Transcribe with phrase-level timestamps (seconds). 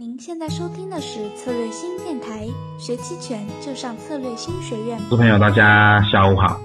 [0.00, 2.46] 您现在收听的是策略新电台，
[2.78, 4.96] 学期权就上策略新学院。
[5.10, 6.56] 各位朋友，大家下午好，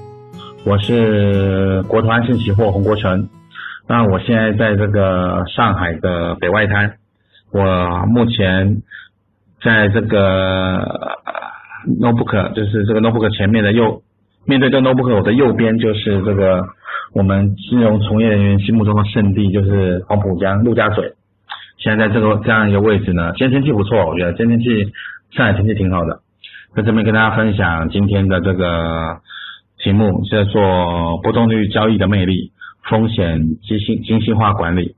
[0.63, 3.27] 我是国投安信期货洪国成。
[3.89, 6.93] 那我现在在这个上海的北外滩，
[7.51, 8.83] 我目前
[9.63, 11.17] 在这个
[11.99, 14.03] notebook，就是这个 notebook 前面的右，
[14.45, 16.61] 面对这 notebook 我的右边就是这个
[17.15, 21.15] 我们金融从业人员心目中的圣地，就是黄浦江陆家嘴。
[21.77, 24.91] 现在这个这样一个位置呢，今天天气不错，我觉得今天天气
[25.31, 26.19] 上海天气挺好的，
[26.75, 29.17] 在这边跟大家分享今天的这个
[29.79, 32.51] 题目，叫做波动率交易的魅力，
[32.89, 34.95] 风险精细精细化管理。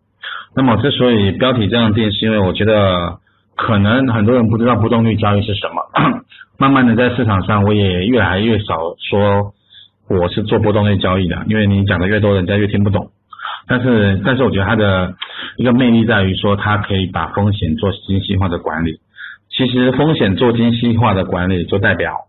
[0.56, 3.20] 那么之所以标题这样定，是因为我觉得
[3.56, 6.22] 可能很多人不知道波动率交易是什么，
[6.60, 8.76] 慢慢的在市场上我也越来越少
[9.10, 9.54] 说
[10.08, 13.10] 我是做波动率交易的，因为你讲的越多，人家越听不懂。
[13.68, 15.16] 但是，但是我觉得它的
[15.58, 19.00] 一个魅力在于说，它可以把风险做精细化的管理。
[19.50, 22.28] 其实，风险做精细化的管理，就代表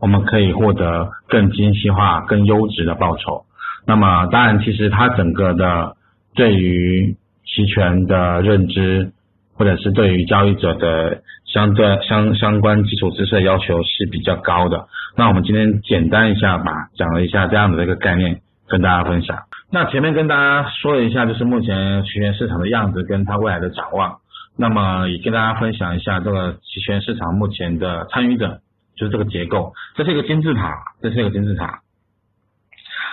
[0.00, 3.44] 我们可以获得更精细化、更优质的报酬。
[3.86, 5.96] 那么，当然，其实它整个的
[6.34, 9.12] 对于期权的认知，
[9.54, 14.86] 或者是对于交易者的相对相相关基础知识的要求是比较高的。
[15.16, 19.38] 那我们今天简单一下吧讲了一下这样子的一个概念，跟大家分享。
[19.70, 24.18] 那前面跟大家说了一下，就是目前期权市场的样子跟它未来的展望。
[24.56, 28.60] 那么也跟大家分享一下这个期权市场目前的参与者，
[28.96, 29.74] 就是这个结构。
[29.94, 30.72] 这是一个金字塔，
[31.02, 31.80] 这是一个金字塔。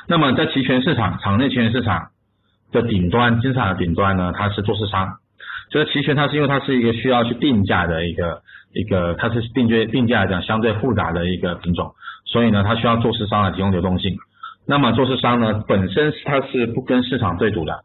[0.08, 2.10] 那么在期权市场，场内期权市场
[2.72, 5.18] 的顶端，金字塔的顶端呢，它是做市商。
[5.72, 8.44] 就是期权，它是因为它是一个需要去定价的一个
[8.74, 14.16] 一个，它是定价定价来讲相对复杂的一个品种，所以呢，它需要做市商来提供流动性。
[14.66, 17.84] 那么做市商呢，本身它是不跟市场对赌的，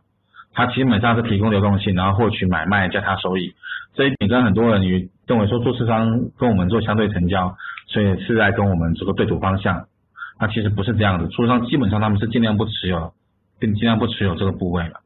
[0.53, 3.55] 它基本上是提供流动性，然后获取买卖价差收益。
[3.95, 7.57] 这一点跟很多人与认为说做市商跟我们做相对成交，
[7.89, 9.87] 所以是在跟我们这个对赌方向。
[10.39, 13.13] 那其实不是这样的，做市商基本上他们是尽量不持有，
[13.59, 15.01] 并尽量不持有这个部位的。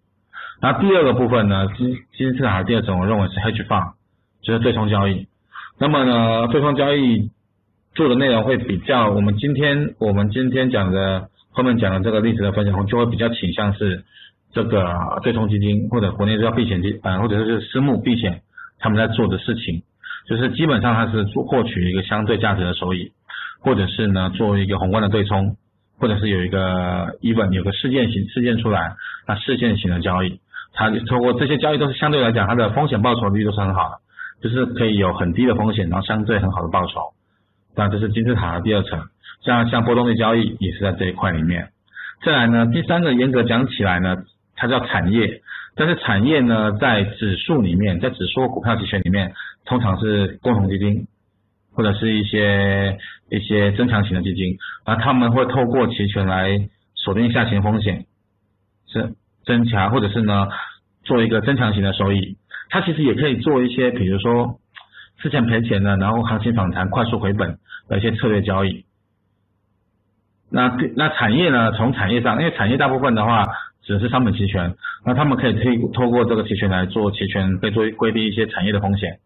[0.60, 3.92] 那第二个部分呢，金金市场的第二种，我认为是 hedge fund，
[4.42, 5.26] 就是对冲交易。
[5.78, 7.30] 那么呢，对冲交易
[7.94, 11.30] 做的内容会比较，我们今天我们今天讲的。
[11.52, 14.04] 后面讲的这个例子的分享，就会比较倾向是
[14.52, 18.42] 这个对冲基金或者国内叫避险基，呃，或者是私募避险，
[18.78, 19.82] 他们在做的事情，
[20.26, 23.12] 就是基本上它是做获取一个相对价值的收益，
[23.60, 25.56] 或者是呢做一个宏观的对冲，
[25.98, 28.94] 或者是有一个 even 有个事件型事件出来，
[29.26, 30.40] 那事件型的交易，
[30.72, 37.12] 它通过这些交易都是相对来讲它的风险报酬率都是很好的，就是可以有很低的风险，然后相对很好的报酬，
[37.76, 39.00] 那这是金字塔的第二层。
[39.44, 41.70] 像像波动率交易也是在这一块里面，
[42.24, 44.16] 再来呢，第三个严格讲起来呢，
[44.54, 45.42] 它叫产业，
[45.74, 49.32] 但是产业呢，在指数里面，在指数股票期权里面，
[49.64, 51.06] 通常是共同基金
[51.74, 52.98] 或者是一些
[53.30, 58.04] 一些增强型的基金，而他们会透过期权来锁定下行风险，
[58.86, 59.14] 是
[59.44, 60.46] 增强或者是呢
[61.02, 62.36] 做一个增强型的收益，
[62.70, 64.60] 它其实也可以做一些，比如说
[65.20, 68.84] 之前赔钱的，然后行情反弹快速回本的一些策略交易。
[70.52, 71.72] 那那产业呢？
[71.72, 73.46] 从产业上，因为产业大部分的话
[73.82, 74.74] 只是商品期权，
[75.04, 79.18] 那他们可以推透过这个期权来做期权，可以做规避一些产业的风险，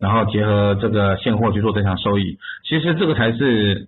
[0.00, 2.38] 然后结合这个现货去做增强收益。
[2.64, 3.86] 其实这个才是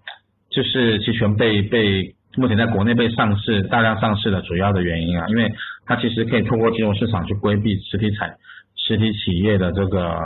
[0.51, 5.53] 就是期权被被目前在国内被上市大量上市的主要的原因啊，因为
[5.87, 8.35] 它其实可以通过金融市场去规避实体产
[8.77, 10.19] 实体企业的这个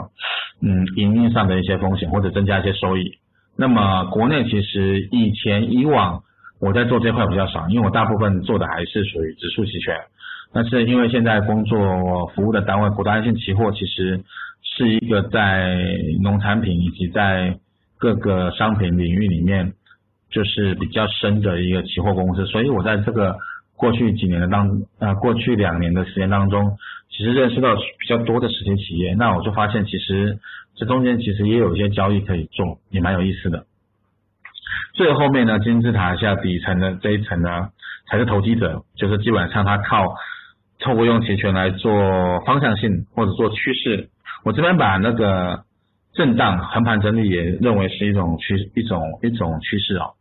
[0.61, 3.19] 嗯营运上的一些风险，或者增加一些收益。
[3.57, 6.23] 那么国内其实以前以往
[6.61, 9.95] 我在做这块比较少，因为我大部分做的还是属于指数期权。
[10.53, 14.23] 但是因为现在工作服务的单位，国安性期货其实
[14.63, 15.77] 是一个在
[16.23, 17.59] 农产品以及在
[17.99, 19.73] 各个商品领域里面
[20.31, 23.37] 就是比较深的一个期货公司，所以我在这个
[23.77, 26.79] 过去几年的当呃过去两年的时间当中，
[27.11, 30.39] 其实认识到比较多的实体企业，那我就发现其实
[30.77, 33.67] 这中间其实也有一些交易可以做，也蛮有意思的。
[34.95, 37.69] 最后面呢，金字塔下底层的这一层呢，
[38.09, 40.15] 才是投机者，就是基本上他靠
[40.81, 44.09] 透过用期权来做方向性或者做趋势。
[44.45, 45.61] 我这边把那个
[46.15, 50.15] 震荡横盘整理也认为是一种趋一种一种趋势哦，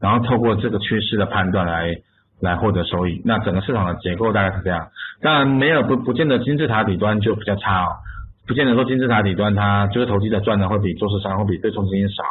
[0.00, 1.96] 然后透过这个趋势的判断来
[2.40, 3.22] 来获得收益。
[3.24, 4.88] 那整个市场的结构大概是这样，
[5.20, 7.88] 当然没有不不见得金字塔底端就比较差哦，
[8.46, 12.24] 不见得说金字塔底端它就是投机者赚的会比做市商会比对冲基金少。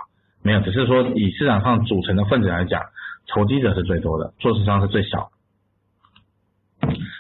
[0.44, 2.82] 没有，只是说以市场上组成的分子来讲，
[3.28, 5.30] 投机者是最多的，做市商是最小。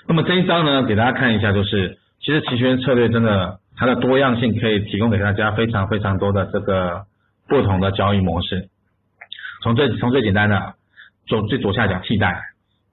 [0.08, 7.06] 那么这一章呢，给大家看一下，就是其实期权策略真的它的多样性可以提供给大家非常非常多的这个
[7.48, 8.68] 不同的交易模式。
[9.64, 10.74] 从最从最简单的
[11.26, 12.42] 左最左下角替代，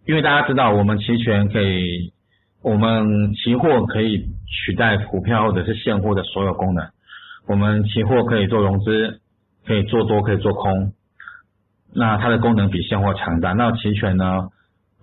[0.07, 2.13] 因为大家知道我们期权可以，
[2.63, 6.89] 我们期货可以取代股票或者是现货的所有功能。
[7.49, 9.20] 我们期货可以做融资，
[9.67, 10.93] 可以做多，可以做空。
[11.93, 13.53] 那它的功能比现货强大。
[13.53, 14.49] 那期权呢？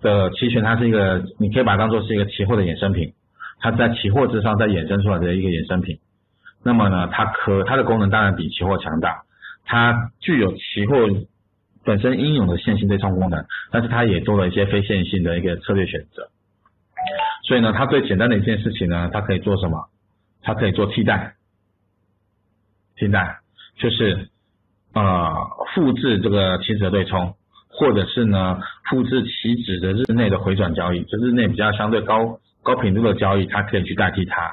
[0.00, 3.14] 的期权它是一个，你可以把它当做是一个期货的衍生品，
[3.58, 5.98] 它在期货之上再衍生出来的一个衍生品。
[6.62, 9.24] 那么呢，它可它的功能当然比期货强大，
[9.64, 10.94] 它具有期货
[11.84, 16.30] 本身应有的线性对冲功能，但是它也多了一些非线性的一个策略选择。
[17.42, 19.88] 所以呢，它最简单的一件事情呢，它可以做什么？
[20.42, 21.34] 它可以做替代，
[22.94, 23.40] 替代
[23.78, 24.28] 就是。
[24.94, 25.34] 呃，
[25.74, 27.34] 复制这个期指的对冲，
[27.68, 28.58] 或者是呢，
[28.88, 34.50] 复制期指的日内的回转交易，就日内比较相对高高频度的交易，它可以去代替它。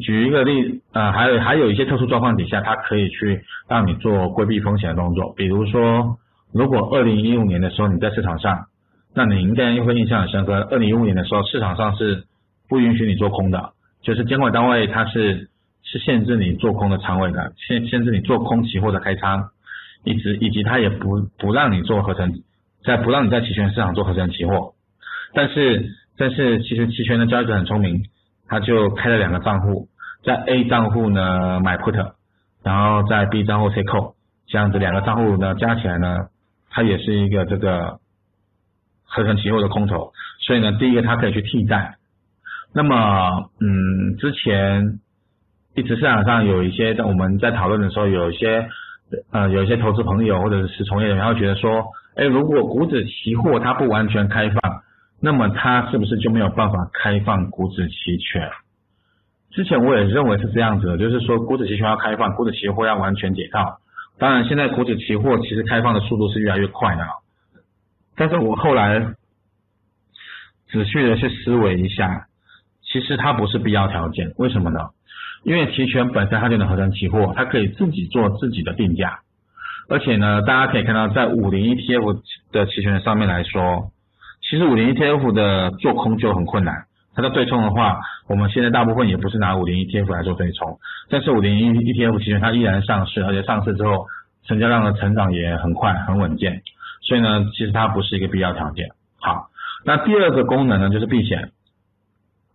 [0.00, 5.34] 举一个例，呃，还有还有一些特殊状况底下，它可以去让你做规避风险的动作。
[5.36, 6.16] 比如说，
[6.52, 8.66] 如果二零一五年的时候你在市场上，
[9.14, 10.66] 那你应该会印象很深刻。
[10.70, 12.24] 二零一五年的时候，市场上是
[12.68, 15.50] 不允许你做空的，就是监管单位它是。
[15.84, 19.50] 是限制你做空的仓位的，限限制你做空期货的开仓，
[20.04, 22.32] 一直以及它也不不让你做合成，
[22.84, 24.74] 在不让你在期权市场做合成期货，
[25.34, 28.04] 但是但是其实期权的交易者很聪明，
[28.48, 29.88] 他就开了两个账户，
[30.24, 32.12] 在 A 账户呢买 put，
[32.62, 34.14] 然后在 B 账户 take call，
[34.46, 36.28] 这样子两个账户呢加起来呢，
[36.70, 37.98] 它也是一个这个
[39.04, 40.12] 合成期货的空头，
[40.46, 41.96] 所以呢第一个它可以去替代，
[42.72, 45.00] 那么嗯之前。
[45.74, 48.68] 一直市场上有一些，在我们在讨论的时候，有一些
[49.30, 51.84] 呃，有一些投资朋友或者是从业人员会觉得说，
[52.14, 54.82] 哎，如果股指期货它不完全开放，
[55.20, 58.50] 那么它是不是就没有办法开放股指期权？
[59.50, 63.78] 之前我也认为是这样子的，就是说股指期权要开放，股指期货要完全解套。
[64.18, 67.06] 当然，现在股指期货其实开放的速度是越来越快的，
[68.14, 69.00] 但是我后来
[70.70, 72.26] 仔细的去思维一下，
[72.82, 74.80] 其实它不是必要条件，为什么呢？
[75.42, 79.20] 因为期权本身它就能合成期货，它可以自己做自己的定价，
[79.88, 82.20] 而且呢，大家可以看到，在五零 ETF
[82.52, 83.90] 的期权上面来说，
[84.48, 86.84] 其实五零 ETF 的做空就很困难。
[87.14, 90.78] 它的对冲的话，我们现在大部分也不是拿五零 ETF 来做对冲，
[91.10, 94.06] 但是五零 ETF 期权它依然上市，而且上市之后
[94.46, 96.62] 成交量的成长也很快很稳健，
[97.02, 98.88] 所以呢，其实它不是一个必要条件。
[99.20, 99.50] 好，
[99.84, 101.50] 那第二个功能呢，就是避险。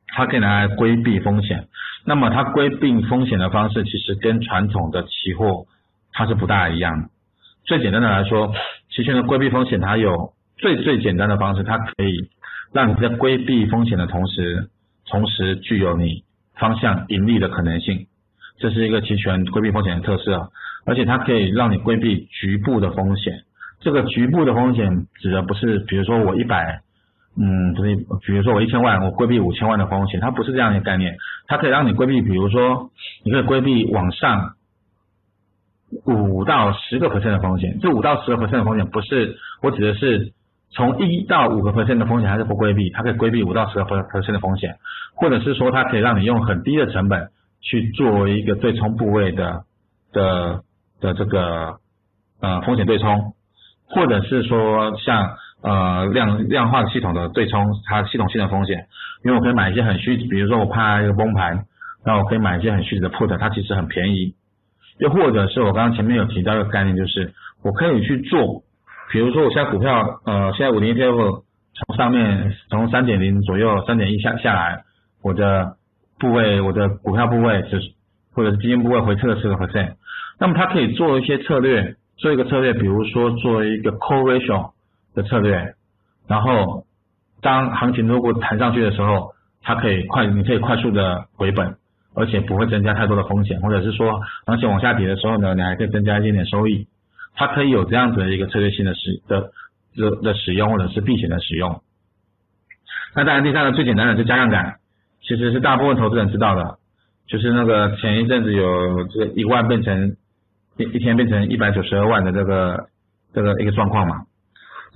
[0.09, 1.67] 它可以拿来规避风险，
[2.07, 5.65] 那么它规避风险的方式其实跟传统的期货
[6.13, 7.09] 它是不大一样的。
[7.65, 8.53] 最简单的来说，
[8.89, 12.29] 期权的规避风险它有最最简单的方式，它可以
[12.71, 14.69] 让你在规避风险的同时，
[15.05, 16.23] 同时具有你
[16.55, 18.07] 方向盈利的可能性，
[18.57, 20.49] 这是一个期权规避风险的特色。
[20.85, 23.43] 而且它可以让你规避局部的风险，
[23.81, 26.79] 这个局部的风险指的不是，比如说我一百。
[27.39, 27.95] 嗯，不是，
[28.25, 32.89] 比如说我一千万，我规避五千万的风险，它不是这样一个概念，它可以让你规避，比如说
[33.23, 34.53] 你可以规避往上
[36.05, 40.33] 五到十个 percent 的风险，这五到十个 percent 的风险不是我指的是
[40.71, 44.77] 从一到五个 percent 的风险还是不规避，它可以规避五到十个 percent 的风险，
[45.15, 47.27] 或者是说它可以让你用很低的成本
[47.61, 49.61] 去作为一个对冲部位的
[50.11, 50.61] 的
[50.99, 51.75] 的这个
[52.41, 53.33] 呃风险对冲，
[53.89, 55.35] 或者是说像。
[55.67, 58.87] 呃，量量化系统的对冲，它系统性的风险，
[59.25, 61.65] 因为我可以买一些很虚，比如说我怕一个崩盘，
[62.05, 64.33] 那我可以买一些很虚的 put，它其实很便宜。
[64.97, 67.33] 又或者是我刚刚前面有提到一个概念，就是
[67.65, 68.63] 我可以去做，
[69.11, 71.43] 比如说我现在股票，呃，现在五零 ETF
[71.73, 74.83] 从上面从三点零左右，三点一下下来，
[75.21, 75.75] 我的
[76.17, 77.91] 部位，我的股票部位就是
[78.33, 79.95] 或者是基金部位回撤了四个 percent，
[80.39, 84.71] 那么它可以做一些策略，做一个策略，比如说做一个 core ratio。
[85.17, 85.73] 的策略，
[86.27, 86.85] 然后
[87.41, 89.33] 当行情如果弹上去的时候，
[89.63, 91.75] 它可以快，你可以快速的回本，
[92.13, 96.87] 而且不会增加太多的风险，或者是说行情往下跌的时候呢，你还可以增加一点点收益，
[97.35, 99.49] 它可以有这样子的一个策略性的使的
[99.95, 101.81] 的的使用，或者是避险的使用。
[103.15, 104.75] 那当然，第三个最简单的就加杠杆，
[105.23, 106.77] 其实是大部分投资人知道的，
[107.27, 110.15] 就是那个前一阵子有这个一万变成
[110.77, 112.89] 一一天变成一百九十二万的这个
[113.33, 114.15] 这个一个状况嘛。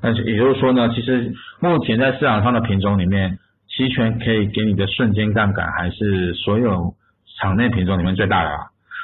[0.01, 6.95] 但是也就是说呢，其实目前在市场上的品种里面，期权可以给你的瞬间杠杆还是所有
[7.39, 8.49] 场内品种里面最大的。
[8.49, 8.57] 啊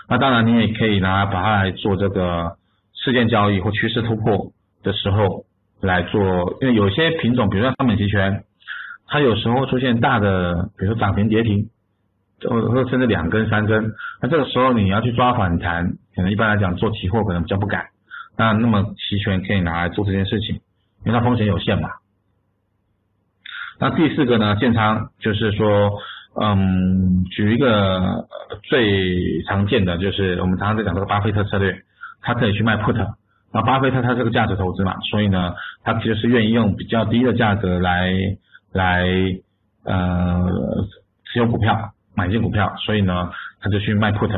[0.10, 2.56] 那当然你也可以拿把它来做这个
[2.94, 5.44] 事件交易或趋势突破的时候
[5.82, 8.46] 来做，因为有些品种，比如说商品期权，
[9.06, 11.68] 它有时候出现大的，比如说涨停跌停，
[12.42, 17.88] 或者甚至两根三根，那这个时候你要去抓反弹，可能一般来讲做期货可能比较不敢。
[18.38, 20.62] 那那么期权可以拿来做这件事情，
[21.08, 21.90] 因为它风险有限嘛。
[23.80, 25.92] 那第四个呢，建仓就是说，
[26.40, 28.28] 嗯，举一个
[28.64, 31.76] 最常见的，就是我们常常在讲这个巴菲特策略，
[32.22, 32.96] 他可以去卖 put，
[33.54, 38.12] 那巴菲特他是个价值投资嘛，所以呢，他其实是愿意用比较低的价格来
[38.72, 39.08] 来
[39.86, 40.46] 呃
[41.32, 41.94] 持有股票。
[42.20, 43.30] 买进股票，所以呢，
[43.62, 44.32] 他就去卖 put。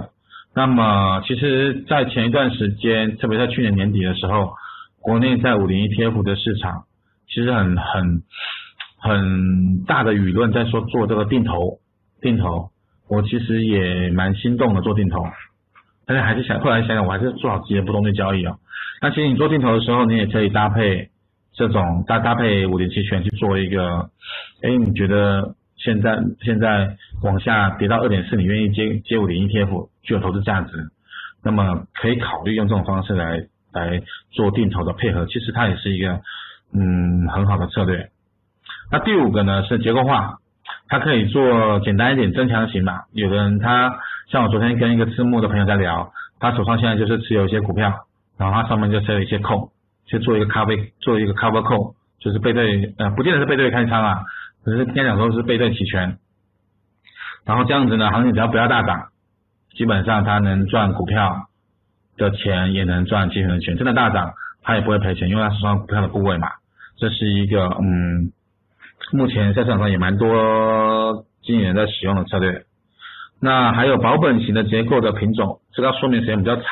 [0.54, 4.52] 那么，其实，在前一段时间，特别在去年年底的时候，
[5.02, 6.84] 国内在五零 ETF 的市场，
[7.28, 8.24] 其实很很
[9.00, 11.80] 很大的舆论在说做这个定投，
[12.22, 12.70] 定投。
[13.08, 15.24] 我其实也蛮心动的做定投，
[16.06, 18.58] 但是还是想，后来想想，我还是做好自己的不动产交易啊。
[19.02, 21.10] 那其实你做定投的时候，你也可以搭配
[21.54, 24.10] 这种搭搭配五零期权去做一个，
[24.62, 25.56] 哎，你觉得？
[25.82, 30.74] 现在现在往下跌到二点四，你愿意接接五零 ETF 具有投资价值，
[31.42, 36.22] 那么可以考虑用这种方式来来做定投的配合，其实它也是一个
[36.74, 38.10] 嗯很好的策略。
[38.92, 40.38] 那第五个呢是结构化，
[40.88, 43.02] 它可以做简单一点增强型嘛。
[43.12, 44.00] 有的人他
[44.32, 47.94] 像我昨天跟一个私募的朋友在聊，他手上现在就是持有一些股票，
[48.38, 49.72] 然后他上面就设有一些扣，
[50.06, 54.22] 去做一个咖啡做一个 cover 扣，就是背对呃不见得是背对开仓啊。
[54.66, 56.18] 只是天讲说是背对期权，
[57.46, 59.08] 然后这样子呢，行情只要不要大涨，
[59.74, 61.49] 基本上它能赚股票
[62.20, 63.76] 的钱，也能赚期权的钱。
[63.76, 66.50] 真的大涨，它也不会赔钱，因为它是算股票的部位嘛。
[66.98, 68.32] 这是一个嗯，
[69.12, 72.66] 目前在市场上也蛮多经纪人在使用的策略。
[73.42, 76.66] 那还有保本型的结构的品种，这个说明时间比较长，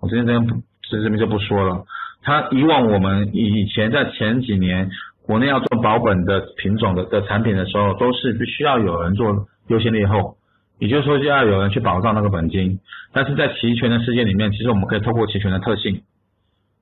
[0.00, 1.84] 我今天这边不这边就不说了。
[2.22, 4.88] 它以往我们以前在前几年。
[5.28, 10.37] 国内要做保本的品种的的产品的时候，都是必须要有人做优先劣后，
[10.78, 12.78] 也就是说就要有人去保障那个本金。
[13.12, 16.02] 但是在期权的世界里面，其实我们可以透过期权的特性，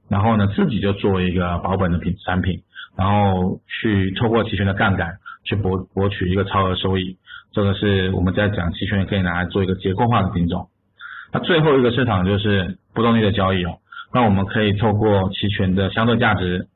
[0.08, 2.62] 然后呢自己就做一个保本的品产品，
[2.96, 7.16] 然后去透过期权的杠杆去博博取一个超额收益。
[7.52, 10.68] 这个是我们在讲期权可以拿来做一个结构化的品种。
[11.32, 13.78] 那最后一个市场就是波动率的交易哦，
[14.12, 16.68] 那我们可以透过期权的相对价值。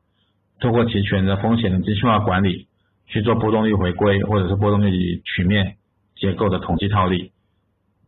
[0.63, 2.67] 透过期权的风险的精细化管理
[3.07, 5.77] 去做波动率回归，或者是波动率曲面
[6.21, 7.33] 结构的统计套利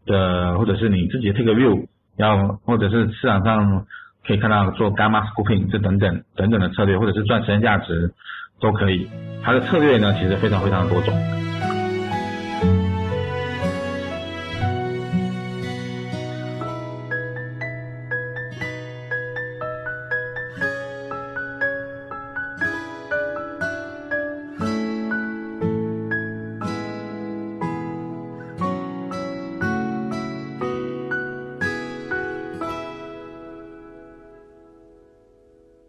[0.07, 3.87] 的，或者是你自己 take view，要或者是市场上
[4.25, 8.13] 可以看到做 gamma scooping 这等等等等的策略，或者是赚时间价值
[8.61, 9.09] 都可以。
[9.43, 11.15] 它的策略呢，其实非常非常多种。